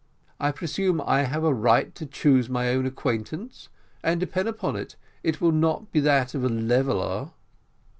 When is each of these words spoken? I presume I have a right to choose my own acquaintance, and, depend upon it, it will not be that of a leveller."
I 0.39 0.51
presume 0.51 0.99
I 0.99 1.25
have 1.25 1.43
a 1.43 1.53
right 1.53 1.93
to 1.93 2.07
choose 2.07 2.49
my 2.49 2.69
own 2.69 2.87
acquaintance, 2.87 3.69
and, 4.03 4.19
depend 4.19 4.47
upon 4.47 4.75
it, 4.75 4.95
it 5.21 5.39
will 5.39 5.51
not 5.51 5.91
be 5.91 5.99
that 5.99 6.33
of 6.33 6.43
a 6.43 6.49
leveller." 6.49 7.29